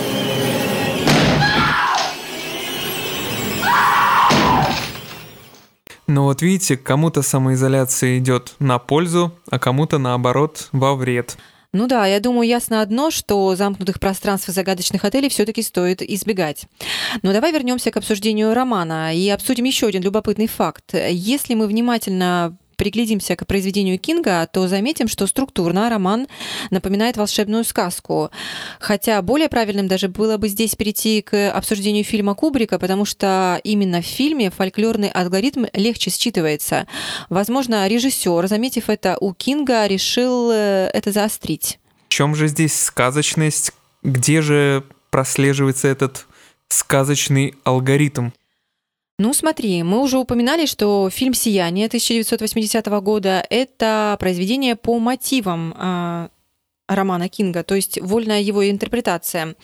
Но 6.08 6.24
вот 6.24 6.42
видите, 6.42 6.76
кому-то 6.76 7.22
самоизоляция 7.22 8.18
идет 8.18 8.54
на 8.58 8.80
пользу, 8.80 9.32
а 9.48 9.60
кому-то 9.60 9.98
наоборот 9.98 10.68
во 10.72 10.96
вред. 10.96 11.36
Ну 11.72 11.86
да, 11.86 12.04
я 12.04 12.18
думаю, 12.18 12.48
ясно 12.48 12.82
одно, 12.82 13.12
что 13.12 13.54
замкнутых 13.54 14.00
пространств 14.00 14.48
и 14.48 14.52
загадочных 14.52 15.04
отелей 15.04 15.28
все-таки 15.28 15.62
стоит 15.62 16.02
избегать. 16.02 16.66
Но 17.22 17.32
давай 17.32 17.52
вернемся 17.52 17.92
к 17.92 17.96
обсуждению 17.96 18.54
романа 18.54 19.14
и 19.14 19.28
обсудим 19.28 19.64
еще 19.64 19.86
один 19.86 20.02
любопытный 20.02 20.48
факт. 20.48 20.94
Если 20.94 21.54
мы 21.54 21.68
внимательно 21.68 22.56
приглядимся 22.80 23.36
к 23.36 23.46
произведению 23.46 23.98
Кинга, 23.98 24.48
то 24.50 24.66
заметим, 24.66 25.06
что 25.06 25.26
структурно 25.26 25.90
роман 25.90 26.28
напоминает 26.70 27.18
волшебную 27.18 27.62
сказку. 27.64 28.30
Хотя 28.78 29.20
более 29.20 29.50
правильным 29.50 29.86
даже 29.86 30.08
было 30.08 30.38
бы 30.38 30.48
здесь 30.48 30.76
перейти 30.76 31.20
к 31.20 31.50
обсуждению 31.50 32.04
фильма 32.04 32.34
Кубрика, 32.34 32.78
потому 32.78 33.04
что 33.04 33.60
именно 33.64 34.00
в 34.00 34.06
фильме 34.06 34.50
фольклорный 34.50 35.10
алгоритм 35.10 35.66
легче 35.74 36.08
считывается. 36.08 36.86
Возможно, 37.28 37.86
режиссер, 37.86 38.46
заметив 38.48 38.88
это 38.88 39.18
у 39.20 39.34
Кинга, 39.34 39.86
решил 39.86 40.50
э, 40.50 40.88
это 40.94 41.12
заострить. 41.12 41.78
В 42.08 42.14
чем 42.14 42.34
же 42.34 42.48
здесь 42.48 42.74
сказочность? 42.74 43.72
Где 44.02 44.40
же 44.40 44.84
прослеживается 45.10 45.86
этот 45.86 46.26
сказочный 46.68 47.56
алгоритм? 47.62 48.30
Ну, 49.20 49.34
смотри, 49.34 49.82
мы 49.82 50.00
уже 50.00 50.16
упоминали, 50.16 50.64
что 50.64 51.10
фильм 51.10 51.34
«Сияние» 51.34 51.88
1980 51.88 52.86
года– 53.02 53.44
это 53.50 54.16
произведение 54.18 54.76
по 54.76 54.98
мотивам 54.98 55.74
э, 55.78 56.28
романа 56.88 57.28
Кинга, 57.28 57.62
то 57.62 57.74
есть 57.74 58.00
вольная 58.00 58.40
его 58.40 58.66
интерпретация. 58.70 59.56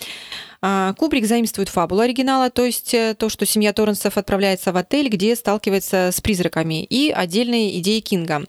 Э, 0.60 0.92
Кубрик 0.98 1.24
заимствует 1.24 1.70
фабулу 1.70 2.02
оригинала, 2.02 2.50
то 2.50 2.66
есть 2.66 2.92
э, 2.92 3.14
то, 3.18 3.30
что 3.30 3.46
семья 3.46 3.72
Торренсов 3.72 4.18
отправляется 4.18 4.72
в 4.72 4.76
отель, 4.76 5.08
где 5.08 5.34
сталкивается 5.34 6.10
с 6.12 6.20
призраками, 6.20 6.84
и 6.84 7.10
отдельные 7.10 7.78
идеи 7.78 8.00
Кинга. 8.00 8.44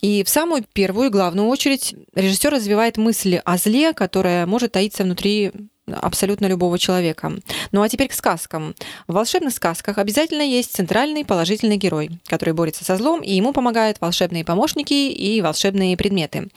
И 0.00 0.22
в 0.22 0.28
самую 0.28 0.64
первую 0.72 1.08
и 1.08 1.10
главную 1.10 1.48
очередь 1.48 1.96
режиссер 2.14 2.52
развивает 2.52 2.98
мысли 2.98 3.42
о 3.44 3.56
зле, 3.56 3.94
которая 3.94 4.46
может 4.46 4.70
таиться 4.70 5.02
внутри 5.02 5.50
абсолютно 5.86 6.46
любого 6.46 6.78
человека. 6.78 7.32
Ну 7.72 7.82
а 7.82 7.88
теперь 7.88 8.08
к 8.08 8.12
сказкам. 8.12 8.74
В 9.06 9.14
волшебных 9.14 9.54
сказках 9.54 9.98
обязательно 9.98 10.42
есть 10.42 10.72
центральный 10.72 11.24
положительный 11.24 11.76
герой, 11.76 12.10
который 12.26 12.54
борется 12.54 12.84
со 12.84 12.96
злом, 12.96 13.20
и 13.20 13.34
ему 13.34 13.52
помогают 13.52 14.00
волшебные 14.00 14.44
помощники 14.44 14.92
и 14.92 15.40
волшебные 15.40 15.96
предметы. 15.96 16.48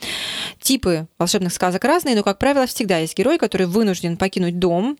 Типы 0.60 1.06
волшебных 1.18 1.52
сказок 1.52 1.84
разные, 1.84 2.14
но, 2.16 2.22
как 2.22 2.38
правило, 2.38 2.66
всегда 2.66 2.98
есть 2.98 3.16
герой, 3.16 3.38
который 3.38 3.66
вынужден 3.66 4.16
покинуть 4.16 4.58
дом, 4.58 4.96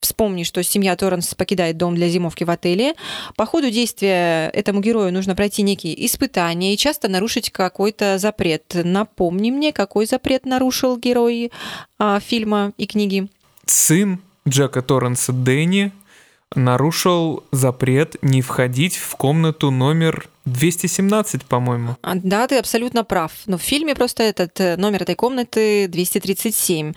Вспомни, 0.00 0.42
что 0.42 0.62
семья 0.62 0.94
Торренс 0.94 1.34
покидает 1.34 1.78
дом 1.78 1.94
для 1.94 2.08
зимовки 2.08 2.44
в 2.44 2.50
отеле. 2.50 2.94
По 3.34 3.46
ходу 3.46 3.70
действия 3.70 4.50
этому 4.50 4.80
герою 4.80 5.12
нужно 5.12 5.34
пройти 5.34 5.62
некие 5.62 6.06
испытания 6.06 6.74
и 6.74 6.76
часто 6.76 7.08
нарушить 7.08 7.50
какой-то 7.50 8.18
запрет. 8.18 8.72
Напомни 8.74 9.50
мне, 9.50 9.72
какой 9.72 10.06
запрет 10.06 10.44
нарушил 10.44 10.98
герой 10.98 11.50
а, 11.98 12.20
фильма 12.20 12.72
и 12.76 12.86
книги 12.86 13.28
сын 13.66 14.20
Джека 14.48 14.82
Торренса 14.82 15.32
Дэнни 15.32 15.92
нарушил 16.54 17.44
запрет 17.50 18.16
не 18.22 18.40
входить 18.40 18.96
в 18.96 19.16
комнату 19.16 19.70
номер 19.70 20.28
217, 20.44 21.44
по-моему. 21.44 21.96
А, 22.02 22.14
да, 22.14 22.46
ты 22.46 22.58
абсолютно 22.58 23.04
прав. 23.04 23.32
Но 23.46 23.58
в 23.58 23.62
фильме 23.62 23.94
просто 23.94 24.22
этот 24.22 24.60
э, 24.60 24.76
номер 24.76 25.02
этой 25.02 25.16
комнаты 25.16 25.88
237. 25.88 26.92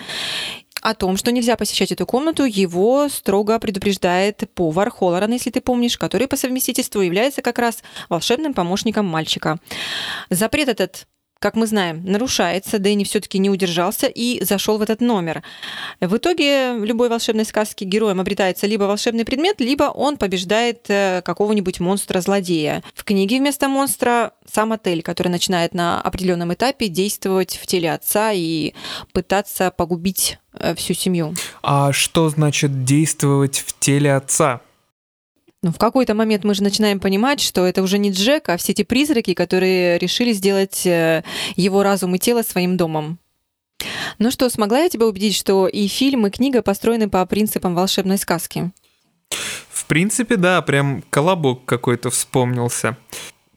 О 0.81 0.93
том, 0.93 1.17
что 1.17 1.31
нельзя 1.31 1.57
посещать 1.57 1.91
эту 1.91 2.05
комнату, 2.05 2.45
его 2.45 3.09
строго 3.09 3.59
предупреждает 3.59 4.43
повар 4.53 4.91
Холлоран, 4.91 5.33
если 5.33 5.49
ты 5.49 5.61
помнишь, 5.61 5.97
который 5.97 6.27
по 6.27 6.37
совместительству 6.37 7.01
является 7.01 7.41
как 7.41 7.59
раз 7.59 7.83
волшебным 8.07 8.53
помощником 8.53 9.05
мальчика. 9.05 9.59
Запрет 10.29 10.69
этот 10.69 11.07
как 11.39 11.55
мы 11.55 11.67
знаем, 11.67 12.03
нарушается, 12.03 12.79
Дэнни 12.79 13.05
все-таки 13.05 13.39
не 13.39 13.49
удержался 13.49 14.07
и 14.07 14.43
зашел 14.43 14.77
в 14.77 14.81
этот 14.81 14.99
номер. 14.99 15.41
В 16.01 16.17
итоге 16.17 16.73
в 16.73 16.83
любой 16.83 17.07
волшебной 17.09 17.45
сказке 17.45 17.85
героем 17.85 18.19
обретается 18.19 18.67
либо 18.67 18.83
волшебный 18.83 19.23
предмет, 19.23 19.61
либо 19.61 19.83
он 19.83 20.17
побеждает 20.17 20.85
э, 20.89 21.21
какого-нибудь 21.23 21.79
монстра-злодея. 21.79 22.83
В 22.93 23.05
книге 23.05 23.39
вместо 23.39 23.69
монстра 23.69 24.33
сам 24.51 24.73
отель, 24.73 25.01
который 25.01 25.29
начинает 25.29 25.73
на 25.73 26.01
определенном 26.01 26.53
этапе 26.53 26.89
действовать 26.89 27.57
в 27.61 27.65
теле 27.67 27.93
отца 27.93 28.31
и 28.33 28.73
пытаться 29.13 29.71
погубить 29.71 30.39
э, 30.53 30.75
всю 30.75 30.93
семью. 30.93 31.35
А 31.63 31.93
что 31.93 32.29
значит 32.29 32.83
действовать 32.83 33.63
в 33.65 33.79
теле 33.79 34.13
отца? 34.13 34.61
Ну, 35.61 35.71
в 35.73 35.77
какой-то 35.77 36.13
момент 36.13 36.45
мы 36.45 36.53
же 36.53 36.63
начинаем 36.63 37.01
понимать, 37.01 37.41
что 37.41 37.65
это 37.65 37.83
уже 37.83 37.97
не 37.97 38.11
Джек, 38.11 38.47
а 38.47 38.55
все 38.55 38.71
эти 38.71 38.83
призраки, 38.83 39.33
которые 39.33 39.97
решили 39.97 40.31
сделать 40.31 40.85
э, 40.85 41.23
его 41.55 41.83
разум 41.83 42.15
и 42.15 42.19
тело 42.19 42.43
своим 42.43 42.77
домом. 42.77 43.19
Ну 44.19 44.31
что, 44.31 44.49
смогла 44.49 44.79
я 44.79 44.89
тебя 44.89 45.05
убедить, 45.05 45.35
что 45.35 45.67
и 45.67 45.87
фильм, 45.87 46.27
и 46.27 46.29
книга 46.29 46.61
построены 46.61 47.09
по 47.09 47.25
принципам 47.25 47.75
волшебной 47.75 48.17
сказки? 48.17 48.71
В 49.69 49.85
принципе, 49.85 50.37
да, 50.37 50.61
прям 50.61 51.03
колобок 51.09 51.65
какой-то 51.65 52.09
вспомнился. 52.09 52.97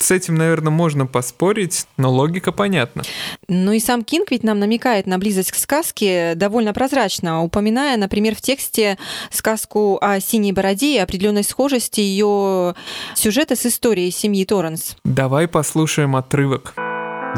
С 0.02 0.10
этим, 0.10 0.34
наверное, 0.34 0.72
можно 0.72 1.06
поспорить, 1.06 1.86
но 1.96 2.10
логика 2.10 2.50
понятна. 2.50 3.04
Ну 3.46 3.70
и 3.70 3.78
сам 3.78 4.02
Кинг 4.02 4.32
ведь 4.32 4.42
нам 4.42 4.58
намекает 4.58 5.06
на 5.06 5.16
близость 5.16 5.52
к 5.52 5.54
сказке 5.54 6.34
довольно 6.34 6.72
прозрачно, 6.72 7.44
упоминая, 7.44 7.96
например, 7.96 8.34
в 8.34 8.40
тексте 8.40 8.98
сказку 9.30 9.98
о 10.00 10.18
синей 10.18 10.50
бороде 10.50 10.96
и 10.96 10.98
определенной 10.98 11.44
схожести 11.44 12.00
ее 12.00 12.74
сюжета 13.14 13.54
с 13.54 13.64
историей 13.64 14.10
семьи 14.10 14.44
Торренс. 14.44 14.96
Давай 15.04 15.46
послушаем 15.46 16.16
отрывок. 16.16 16.74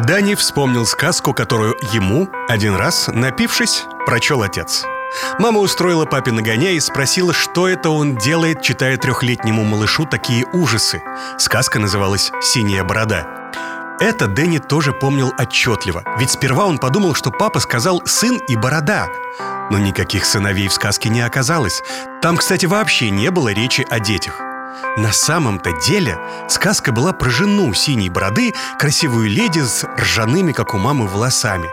Дани 0.08 0.34
вспомнил 0.34 0.86
сказку, 0.86 1.34
которую 1.34 1.76
ему, 1.92 2.28
один 2.48 2.76
раз, 2.76 3.08
напившись, 3.08 3.82
прочел 4.06 4.42
отец. 4.42 4.86
Мама 5.38 5.60
устроила 5.60 6.04
папе 6.04 6.32
нагоня 6.32 6.72
и 6.72 6.80
спросила, 6.80 7.32
что 7.32 7.68
это 7.68 7.90
он 7.90 8.16
делает, 8.16 8.62
читая 8.62 8.96
трехлетнему 8.96 9.64
малышу 9.64 10.06
такие 10.06 10.46
ужасы. 10.52 11.02
Сказка 11.38 11.78
называлась 11.78 12.30
«Синяя 12.40 12.84
борода». 12.84 13.26
Это 14.00 14.26
Дэнни 14.26 14.58
тоже 14.58 14.92
помнил 14.92 15.32
отчетливо, 15.38 16.02
ведь 16.18 16.30
сперва 16.30 16.66
он 16.66 16.78
подумал, 16.78 17.14
что 17.14 17.30
папа 17.30 17.60
сказал 17.60 18.02
«сын 18.04 18.38
и 18.48 18.56
борода». 18.56 19.08
Но 19.70 19.78
никаких 19.78 20.24
сыновей 20.26 20.68
в 20.68 20.72
сказке 20.72 21.08
не 21.08 21.20
оказалось. 21.20 21.82
Там, 22.20 22.36
кстати, 22.36 22.66
вообще 22.66 23.10
не 23.10 23.30
было 23.30 23.52
речи 23.52 23.86
о 23.88 24.00
детях. 24.00 24.40
На 24.96 25.12
самом-то 25.12 25.72
деле 25.72 26.18
сказка 26.48 26.92
была 26.92 27.12
про 27.12 27.30
жену 27.30 27.72
синей 27.74 28.10
бороды, 28.10 28.52
красивую 28.78 29.28
леди 29.30 29.60
с 29.60 29.84
ржаными, 29.98 30.52
как 30.52 30.74
у 30.74 30.78
мамы, 30.78 31.06
волосами. 31.06 31.68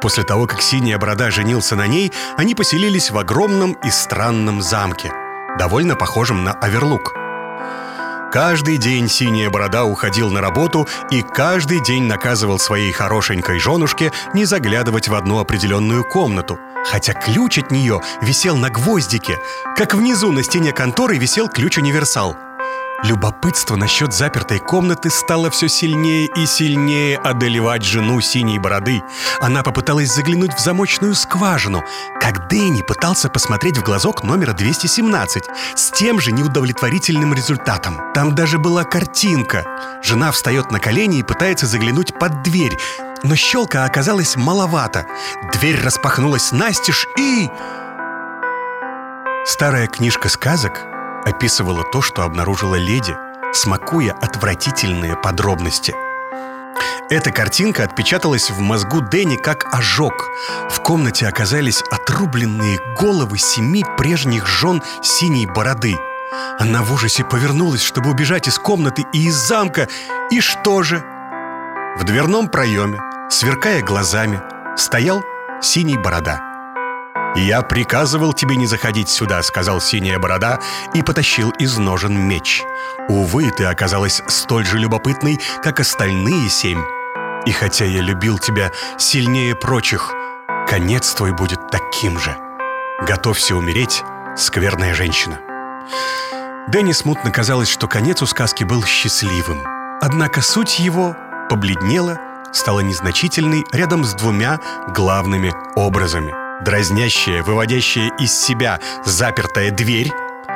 После 0.00 0.24
того, 0.24 0.46
как 0.46 0.62
синяя 0.62 0.98
борода 0.98 1.30
женился 1.30 1.76
на 1.76 1.86
ней, 1.86 2.12
они 2.36 2.54
поселились 2.54 3.10
в 3.10 3.18
огромном 3.18 3.72
и 3.84 3.90
странном 3.90 4.62
замке, 4.62 5.12
довольно 5.58 5.96
похожем 5.96 6.44
на 6.44 6.52
Оверлук. 6.52 7.12
Каждый 8.32 8.78
день 8.78 9.08
синяя 9.08 9.50
борода 9.50 9.84
уходил 9.84 10.30
на 10.30 10.40
работу 10.40 10.86
и 11.10 11.22
каждый 11.22 11.82
день 11.82 12.04
наказывал 12.04 12.60
своей 12.60 12.92
хорошенькой 12.92 13.58
женушке 13.58 14.12
не 14.34 14.44
заглядывать 14.44 15.08
в 15.08 15.14
одну 15.14 15.40
определенную 15.40 16.04
комнату, 16.04 16.58
хотя 16.84 17.12
ключ 17.12 17.58
от 17.58 17.72
нее 17.72 18.00
висел 18.22 18.56
на 18.56 18.70
гвоздике, 18.70 19.38
как 19.76 19.94
внизу 19.94 20.30
на 20.30 20.44
стене 20.44 20.72
конторы 20.72 21.18
висел 21.18 21.48
ключ-универсал– 21.48 22.36
Любопытство 23.02 23.76
насчет 23.76 24.12
запертой 24.12 24.58
комнаты 24.58 25.08
стало 25.08 25.48
все 25.50 25.68
сильнее 25.68 26.26
и 26.36 26.44
сильнее 26.44 27.16
одолевать 27.16 27.82
жену 27.82 28.20
синей 28.20 28.58
бороды. 28.58 29.02
Она 29.40 29.62
попыталась 29.62 30.12
заглянуть 30.14 30.52
в 30.52 30.60
замочную 30.60 31.14
скважину, 31.14 31.82
как 32.20 32.48
Дэнни 32.48 32.82
пытался 32.82 33.30
посмотреть 33.30 33.78
в 33.78 33.82
глазок 33.82 34.22
номера 34.22 34.52
217 34.52 35.44
с 35.76 35.90
тем 35.92 36.20
же 36.20 36.30
неудовлетворительным 36.32 37.32
результатом. 37.32 38.12
Там 38.12 38.34
даже 38.34 38.58
была 38.58 38.84
картинка. 38.84 39.64
Жена 40.02 40.30
встает 40.30 40.70
на 40.70 40.78
колени 40.78 41.20
и 41.20 41.24
пытается 41.24 41.66
заглянуть 41.66 42.18
под 42.18 42.42
дверь, 42.42 42.76
но 43.22 43.34
щелка 43.34 43.84
оказалась 43.84 44.36
маловато. 44.36 45.06
Дверь 45.54 45.80
распахнулась 45.82 46.52
настежь 46.52 47.06
и... 47.18 47.48
Старая 49.46 49.86
книжка 49.86 50.28
сказок 50.28 50.89
описывала 51.24 51.84
то, 51.84 52.02
что 52.02 52.22
обнаружила 52.22 52.76
леди, 52.76 53.16
смакуя 53.52 54.12
отвратительные 54.12 55.16
подробности. 55.16 55.94
Эта 57.10 57.32
картинка 57.32 57.82
отпечаталась 57.84 58.50
в 58.50 58.60
мозгу 58.60 59.00
Дэнни 59.00 59.36
как 59.36 59.74
ожог. 59.74 60.28
В 60.70 60.80
комнате 60.80 61.26
оказались 61.26 61.82
отрубленные 61.90 62.78
головы 62.98 63.38
семи 63.38 63.84
прежних 63.96 64.46
жен 64.46 64.80
синей 65.02 65.46
бороды. 65.46 65.96
Она 66.60 66.82
в 66.82 66.92
ужасе 66.92 67.24
повернулась, 67.24 67.82
чтобы 67.82 68.10
убежать 68.10 68.46
из 68.46 68.58
комнаты 68.58 69.04
и 69.12 69.26
из 69.26 69.34
замка. 69.34 69.88
И 70.30 70.40
что 70.40 70.84
же? 70.84 71.02
В 71.96 72.04
дверном 72.04 72.48
проеме, 72.48 73.00
сверкая 73.28 73.82
глазами, 73.82 74.40
стоял 74.76 75.24
синий 75.60 75.98
борода– 75.98 76.46
«Я 77.36 77.62
приказывал 77.62 78.32
тебе 78.32 78.56
не 78.56 78.66
заходить 78.66 79.08
сюда»,— 79.08 79.42
сказал 79.44 79.80
синяя 79.80 80.18
борода 80.18 80.58
и 80.94 81.02
потащил 81.02 81.50
из 81.50 81.78
ножен 81.78 82.18
меч. 82.18 82.62
«Увы, 83.08 83.50
ты 83.50 83.64
оказалась 83.64 84.22
столь 84.26 84.66
же 84.66 84.78
любопытной, 84.78 85.38
как 85.62 85.80
остальные 85.80 86.48
семь. 86.48 86.82
И 87.46 87.52
хотя 87.52 87.84
я 87.84 88.02
любил 88.02 88.38
тебя 88.38 88.72
сильнее 88.98 89.54
прочих, 89.54 90.12
конец 90.68 91.14
твой 91.14 91.32
будет 91.32 91.70
таким 91.70 92.18
же. 92.18 92.36
Готовься 93.06 93.54
умереть, 93.54 94.02
скверная 94.36 94.94
женщина». 94.94 95.38
Дэнни 96.68 96.92
смутно 96.92 97.30
казалось, 97.30 97.68
что 97.68 97.86
конец 97.86 98.22
у 98.22 98.26
сказки 98.26 98.64
был 98.64 98.84
счастливым. 98.84 99.62
Однако 100.02 100.42
суть 100.42 100.78
его 100.80 101.16
побледнела, 101.48 102.18
стала 102.52 102.80
незначительной 102.80 103.64
рядом 103.72 104.04
с 104.04 104.14
двумя 104.14 104.60
главными 104.88 105.52
образами— 105.76 106.34
дразнящая, 106.64 107.42
выводящая 107.42 108.10
из 108.18 108.32
себя 108.32 108.80
запертая 109.04 109.70
дверь, 109.70 110.10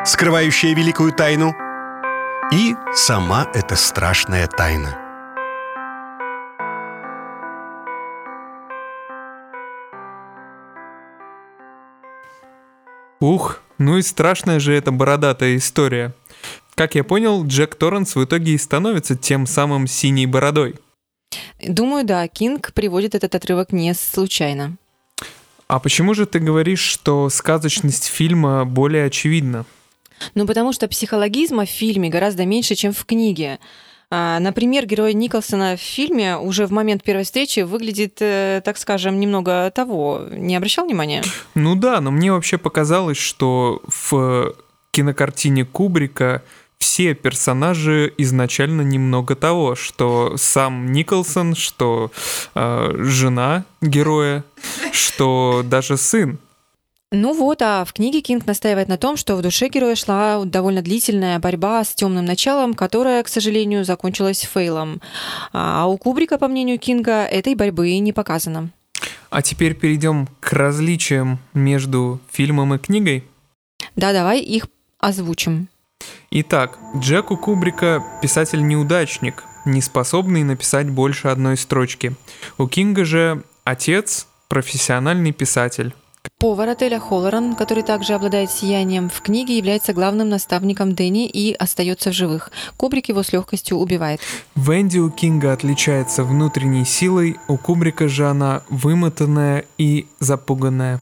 скрывающая 0.05 0.75
великую 0.75 1.13
тайну, 1.13 1.55
и 2.53 2.75
сама 2.95 3.49
эта 3.55 3.77
страшная 3.77 4.47
тайна. 4.47 4.99
Ух, 13.21 13.61
ну 13.79 13.97
и 13.97 14.03
страшная 14.03 14.61
же 14.61 14.75
эта 14.75 14.93
бородатая 14.93 15.57
история. 15.57 16.13
Как 16.75 16.95
я 16.95 17.05
понял, 17.05 17.47
Джек 17.47 17.75
Торренс 17.75 18.17
в 18.17 18.25
итоге 18.25 18.53
и 18.53 18.59
становится 18.59 19.17
тем 19.17 19.47
самым 19.47 19.87
синей 19.87 20.27
бородой. 20.27 20.75
Думаю, 21.67 22.05
да, 22.05 22.27
Кинг 22.29 22.73
приводит 22.75 23.15
этот 23.15 23.35
отрывок 23.35 23.73
не 23.73 23.95
случайно. 23.95 24.77
А 25.67 25.79
почему 25.79 26.15
же 26.15 26.27
ты 26.27 26.39
говоришь, 26.39 26.81
что 26.81 27.29
сказочность 27.29 28.07
фильма 28.07 28.65
более 28.65 29.07
очевидна? 29.07 29.65
Ну, 30.35 30.47
потому 30.47 30.73
что 30.73 30.89
психологизма 30.89 31.65
в 31.65 31.71
фильме 31.71 32.09
гораздо 32.09 32.45
меньше, 32.47 32.75
чем 32.75 32.93
в 32.93 33.05
книге. 33.05 33.59
А, 34.11 34.39
например, 34.39 34.87
герой 34.87 35.15
Николсона 35.15 35.77
в 35.77 35.81
фильме 35.81 36.37
уже 36.37 36.67
в 36.67 36.71
момент 36.71 37.03
первой 37.03 37.25
встречи 37.25 37.61
выглядит, 37.61 38.19
э, 38.21 38.63
так 38.65 38.79
скажем, 38.79 39.19
немного 39.19 39.73
того. 39.75 40.27
Не 40.31 40.57
обращал 40.57 40.85
внимания? 40.85 41.23
Ну 41.55 41.75
да, 41.75 42.01
но 42.01 42.11
мне 42.11 42.31
вообще 42.31 42.59
показалось, 42.59 43.17
что 43.17 43.83
в 43.87 44.55
кинокартине 44.93 45.65
Кубрика 45.65 46.43
все 46.85 47.15
персонажи 47.15 48.13
изначально 48.19 48.83
немного 48.83 49.37
того, 49.37 49.75
что 49.75 50.35
сам 50.37 50.93
Николсон, 50.93 51.55
что 51.55 52.13
э, 52.55 52.95
жена 52.99 53.65
героя, 53.81 54.45
что 54.93 55.63
даже 55.65 55.97
сын. 55.97 56.39
Ну 57.11 57.33
вот, 57.33 57.63
а 57.63 57.87
в 57.87 57.95
книге 57.95 58.21
Кинг 58.21 58.45
настаивает 58.45 58.89
на 58.89 58.99
том, 58.99 59.17
что 59.17 59.35
в 59.35 59.41
душе 59.41 59.69
героя 59.69 59.95
шла 59.95 60.45
довольно 60.45 60.83
длительная 60.83 61.39
борьба 61.39 61.83
с 61.83 61.95
темным 61.95 62.27
началом, 62.27 62.75
которая, 62.75 63.23
к 63.23 63.29
сожалению, 63.29 63.87
закончилась 63.87 64.43
фейлом. 64.43 65.01
А 65.55 65.87
у 65.87 65.97
Кубрика, 65.97 66.37
по 66.37 66.49
мнению 66.49 66.79
Кинга, 66.79 67.25
этой 67.25 67.55
борьбы 67.55 67.97
не 67.99 68.13
показано. 68.13 68.69
А 69.31 69.41
теперь 69.41 69.75
перейдем 69.75 70.29
к 70.41 70.53
различиям 70.53 71.39
между 71.55 72.21
фильмом 72.31 72.75
и 72.75 72.79
книгой. 72.79 73.25
Да, 73.97 74.13
давай 74.13 74.41
их 74.41 74.67
озвучим. 74.99 75.69
Итак, 76.31 76.79
Джеку 76.97 77.37
Кубрика 77.37 78.05
писатель-неудачник, 78.21 79.45
не 79.65 79.81
способный 79.81 80.43
написать 80.43 80.91
больше 80.91 81.29
одной 81.29 81.57
строчки. 81.57 82.15
У 82.59 82.67
Кинга 82.67 83.05
же 83.05 83.43
отец 83.65 84.27
профессиональный 84.49 85.33
писатель. 85.33 85.95
Повар 86.39 86.71
отеля 86.71 86.99
Холлоран, 86.99 87.55
который 87.55 87.83
также 87.83 88.15
обладает 88.15 88.51
сиянием, 88.51 89.09
в 89.09 89.21
книге 89.21 89.57
является 89.57 89.93
главным 89.93 90.29
наставником 90.29 90.95
Дэнни 90.95 91.27
и 91.27 91.55
остается 91.55 92.11
в 92.11 92.15
живых. 92.15 92.51
Кубрик 92.77 93.09
его 93.09 93.23
с 93.23 93.33
легкостью 93.33 93.79
убивает. 93.79 94.21
Венди 94.55 94.99
у 94.99 95.11
Кинга 95.11 95.53
отличается 95.53 96.25
внутренней 96.25 96.85
силой, 96.85 97.37
у 97.49 97.57
Кубрика 97.57 98.09
же 98.09 98.27
она 98.27 98.63
вымотанная 98.69 99.65
и 99.79 100.07
запуганная. 100.19 101.01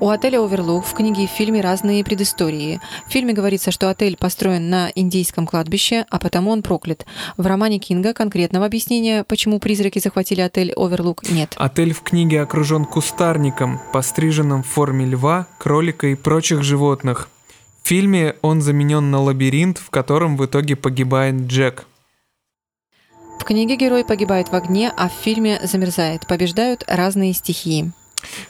У 0.00 0.08
отеля 0.08 0.40
Оверлук 0.40 0.84
в 0.86 0.92
книге 0.94 1.24
и 1.24 1.26
в 1.26 1.30
фильме 1.30 1.60
разные 1.60 2.04
предыстории. 2.04 2.80
В 3.06 3.10
фильме 3.10 3.32
говорится, 3.32 3.72
что 3.72 3.90
отель 3.90 4.16
построен 4.16 4.70
на 4.70 4.90
индийском 4.94 5.46
кладбище, 5.46 6.06
а 6.08 6.20
потому 6.20 6.50
он 6.50 6.62
проклят. 6.62 7.04
В 7.36 7.44
романе 7.46 7.78
Кинга 7.80 8.14
конкретного 8.14 8.66
объяснения, 8.66 9.24
почему 9.24 9.58
призраки 9.58 9.98
захватили 9.98 10.40
отель 10.40 10.72
Оверлук, 10.76 11.28
нет. 11.28 11.54
Отель 11.56 11.92
в 11.92 12.02
книге 12.02 12.42
окружен 12.42 12.84
кустарником, 12.84 13.80
постриженным 13.92 14.62
в 14.62 14.66
форме 14.68 15.04
льва, 15.06 15.48
кролика 15.58 16.06
и 16.06 16.14
прочих 16.14 16.62
животных. 16.62 17.28
В 17.82 17.88
фильме 17.88 18.36
он 18.42 18.60
заменен 18.60 19.10
на 19.10 19.20
лабиринт, 19.20 19.78
в 19.78 19.90
котором 19.90 20.36
в 20.36 20.44
итоге 20.44 20.76
погибает 20.76 21.34
Джек. 21.46 21.86
В 23.40 23.44
книге 23.44 23.76
герой 23.76 24.04
погибает 24.04 24.48
в 24.48 24.54
огне, 24.54 24.92
а 24.96 25.08
в 25.08 25.12
фильме 25.12 25.58
замерзает. 25.62 26.26
Побеждают 26.26 26.84
разные 26.86 27.32
стихии. 27.32 27.92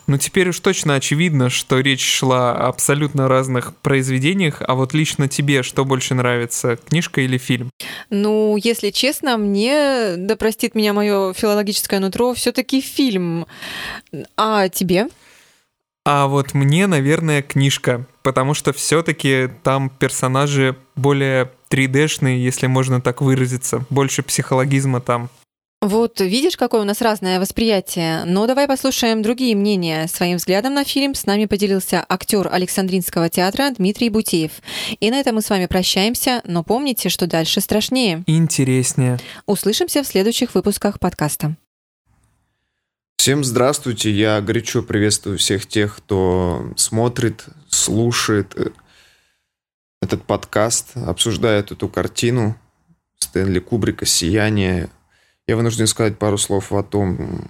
Ну, 0.07 0.19
теперь 0.19 0.49
уж 0.49 0.61
точно 0.61 0.95
очевидно, 0.95 1.51
что 1.51 1.81
речь 1.81 2.05
шла 2.05 2.53
о 2.53 2.69
абсолютно 2.69 3.29
разных 3.29 3.77
произведениях, 3.77 4.63
а 4.67 4.75
вот 4.75 4.95
лично 4.95 5.29
тебе 5.29 5.63
что 5.63 5.85
больше 5.85 6.15
нравится, 6.15 6.77
книжка 6.77 7.21
или 7.21 7.39
фильм? 7.39 7.71
Ну, 8.11 8.57
если 8.57 8.91
честно, 8.91 9.37
мне, 9.37 10.15
да 10.17 10.37
простит 10.37 10.75
меня 10.75 10.93
мое 10.93 11.33
филологическое 11.33 12.01
нутро, 12.01 12.35
все-таки 12.35 12.81
фильм. 12.81 13.47
А 14.37 14.69
тебе? 14.69 15.09
А 16.05 16.27
вот 16.27 16.55
мне, 16.55 16.87
наверное, 16.87 17.43
книжка, 17.43 18.07
потому 18.23 18.55
что 18.55 18.73
все-таки 18.73 19.51
там 19.63 19.91
персонажи 19.91 20.75
более 20.97 21.51
3D-шные, 21.71 22.43
если 22.43 22.67
можно 22.67 23.03
так 23.03 23.21
выразиться, 23.21 23.85
больше 23.91 24.23
психологизма 24.23 25.03
там. 25.03 25.29
Вот 25.81 26.21
видишь, 26.21 26.57
какое 26.57 26.81
у 26.81 26.85
нас 26.85 27.01
разное 27.01 27.39
восприятие. 27.39 28.25
Но 28.25 28.49
давай 28.49 28.67
послушаем 28.67 29.23
другие 29.23 29.55
мнения. 29.55 30.09
Своим 30.09 30.39
взглядом 30.39 30.75
на 30.75 30.83
фильм 30.83 31.15
с 31.15 31.25
нами 31.25 31.47
поделился 31.47 32.05
актер 32.09 32.49
Александринского 32.53 33.29
театра 33.29 33.71
Дмитрий 33.71 34.11
Бутеев. 34.11 34.51
И 34.99 35.09
на 35.09 35.21
этом 35.21 35.37
мы 35.37 35.43
с 35.43 35.51
вами 35.51 35.67
прощаемся, 35.67 36.43
но 36.45 36.65
помните, 36.65 37.09
что 37.11 37.29
дальше 37.29 37.61
страшнее. 37.61 38.25
Интереснее. 38.27 39.19
Услышимся 39.47 40.03
в 40.03 40.07
следующих 40.09 40.57
выпусках 40.57 40.99
подкаста. 40.99 41.57
Всем 43.17 43.45
здравствуйте, 43.45 44.11
я 44.11 44.41
горячо 44.41 44.83
приветствую 44.83 45.39
всех 45.39 45.67
тех, 45.67 45.97
кто 45.97 46.73
смотрит, 46.77 47.45
слушает 47.69 48.53
э, 48.57 48.71
этот 50.01 50.25
подкаст, 50.25 50.97
обсуждает 50.97 51.71
эту 51.71 51.89
картину 51.89 52.57
Стэнли 53.19 53.59
Кубрика 53.59 54.07
«Сияние». 54.07 54.89
Я 55.49 55.57
вынужден 55.57 55.87
сказать 55.87 56.19
пару 56.19 56.37
слов 56.37 56.73
о 56.73 56.83
том, 56.83 57.49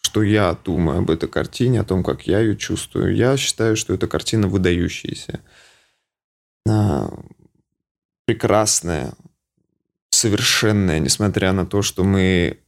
что 0.00 0.24
я 0.24 0.58
думаю 0.64 0.98
об 0.98 1.10
этой 1.10 1.28
картине, 1.28 1.80
о 1.80 1.84
том, 1.84 2.02
как 2.02 2.26
я 2.26 2.40
ее 2.40 2.56
чувствую. 2.56 3.14
Я 3.14 3.36
считаю, 3.36 3.76
что 3.76 3.94
эта 3.94 4.08
картина 4.08 4.48
выдающаяся, 4.48 5.40
прекрасная, 8.26 9.14
совершенная, 10.10 10.98
несмотря 10.98 11.52
на 11.52 11.64
то, 11.64 11.80
что 11.80 12.02
мы 12.02 12.58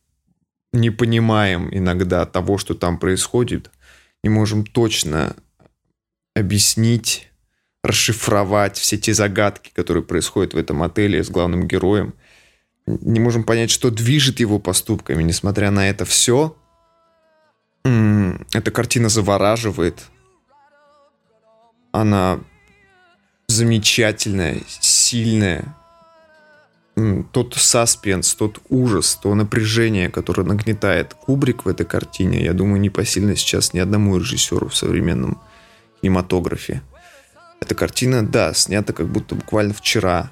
не 0.73 0.91
понимаем 0.91 1.69
иногда 1.73 2.25
того, 2.25 2.57
что 2.57 2.75
там 2.75 2.97
происходит, 2.99 3.73
не 4.23 4.31
можем 4.31 4.65
точно 4.65 5.35
объяснить, 6.37 7.33
расшифровать 7.83 8.77
все 8.77 8.99
те 8.99 9.15
загадки, 9.15 9.73
которые 9.75 10.05
происходят 10.05 10.55
в 10.55 10.59
этом 10.59 10.85
отеле 10.85 11.25
с 11.25 11.29
главным 11.29 11.67
героем. 11.67 12.15
Не 13.01 13.21
можем 13.21 13.45
понять, 13.45 13.71
что 13.71 13.91
движет 13.91 14.41
его 14.41 14.59
поступками. 14.59 15.23
Несмотря 15.23 15.71
на 15.71 15.89
это 15.89 16.05
все, 16.05 16.57
эта 17.85 18.71
картина 18.71 19.09
завораживает. 19.09 20.03
Она 21.93 22.41
замечательная, 23.49 24.61
сильная, 24.69 25.77
тот 27.33 27.55
саспенс, 27.55 28.35
тот 28.35 28.61
ужас, 28.69 29.19
то 29.21 29.35
напряжение, 29.35 30.11
которое 30.11 30.45
нагнетает 30.45 31.15
Кубрик 31.15 31.65
в 31.65 31.69
этой 31.69 31.87
картине, 31.87 32.45
я 32.45 32.53
думаю, 32.53 32.81
не 32.81 32.91
посильно 32.91 33.35
сейчас 33.37 33.73
ни 33.73 33.79
одному 33.79 34.19
режиссеру 34.19 34.69
в 34.69 34.77
современном 34.77 35.41
кинематографе. 36.01 36.83
Эта 37.61 37.75
картина, 37.75 38.27
да, 38.27 38.55
снята 38.55 38.93
как 38.93 39.09
будто 39.09 39.35
буквально 39.35 39.75
вчера. 39.75 40.31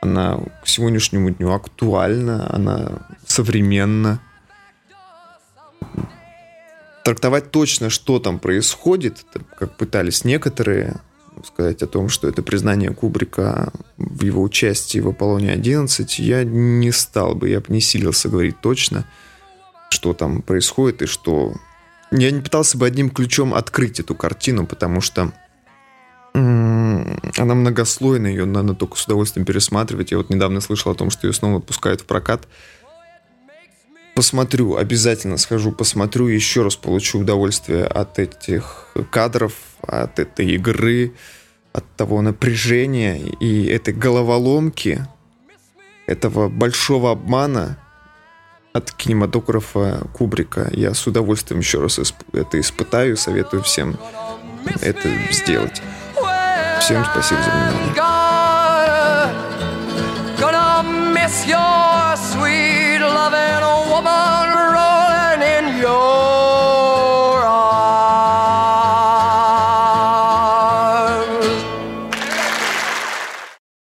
Она 0.00 0.38
к 0.62 0.68
сегодняшнему 0.68 1.30
дню 1.30 1.52
актуальна, 1.52 2.52
она 2.54 3.06
современна. 3.26 4.20
Трактовать 7.04 7.50
точно, 7.50 7.90
что 7.90 8.18
там 8.18 8.38
происходит, 8.38 9.24
как 9.56 9.76
пытались 9.76 10.24
некоторые, 10.24 11.00
сказать 11.44 11.82
о 11.82 11.86
том, 11.86 12.08
что 12.08 12.28
это 12.28 12.42
признание 12.42 12.92
Кубрика 12.92 13.72
в 13.96 14.22
его 14.22 14.42
участии 14.42 14.98
в 14.98 15.08
Аполлоне-11, 15.08 16.06
я 16.18 16.44
не 16.44 16.92
стал 16.92 17.34
бы, 17.34 17.48
я 17.48 17.60
бы 17.60 17.66
не 17.68 17.80
силился 17.80 18.28
говорить 18.28 18.60
точно, 18.60 19.04
что 19.90 20.12
там 20.12 20.42
происходит 20.42 21.02
и 21.02 21.06
что... 21.06 21.54
Я 22.10 22.30
не 22.30 22.40
пытался 22.40 22.78
бы 22.78 22.86
одним 22.86 23.10
ключом 23.10 23.52
открыть 23.52 24.00
эту 24.00 24.14
картину, 24.14 24.66
потому 24.66 25.00
что 25.00 25.32
она 26.38 27.54
многослойная, 27.54 28.30
ее 28.30 28.44
надо 28.44 28.74
только 28.74 28.96
с 28.96 29.04
удовольствием 29.04 29.46
пересматривать. 29.46 30.10
Я 30.10 30.18
вот 30.18 30.30
недавно 30.30 30.60
слышал 30.60 30.92
о 30.92 30.94
том, 30.94 31.10
что 31.10 31.26
ее 31.26 31.32
снова 31.32 31.54
выпускают 31.54 32.02
в 32.02 32.04
прокат. 32.04 32.46
Посмотрю, 34.14 34.76
обязательно 34.76 35.36
схожу, 35.36 35.70
посмотрю, 35.70 36.26
еще 36.26 36.62
раз 36.62 36.74
получу 36.76 37.20
удовольствие 37.20 37.84
от 37.84 38.18
этих 38.18 38.88
кадров, 39.10 39.52
от 39.82 40.18
этой 40.18 40.54
игры, 40.54 41.12
от 41.72 41.84
того 41.96 42.20
напряжения 42.20 43.18
и 43.18 43.66
этой 43.66 43.94
головоломки, 43.94 45.06
этого 46.06 46.48
большого 46.48 47.12
обмана 47.12 47.78
от 48.72 48.90
кинематографа 48.92 50.06
Кубрика. 50.12 50.68
Я 50.72 50.94
с 50.94 51.06
удовольствием 51.06 51.60
еще 51.60 51.80
раз 51.80 52.00
это 52.32 52.60
испытаю, 52.60 53.16
советую 53.16 53.62
всем 53.62 53.98
это 54.82 55.08
сделать. 55.30 55.80
Всем 56.80 57.04
спасибо 57.04 57.42
за 57.42 57.50
внимание. 57.50 58.17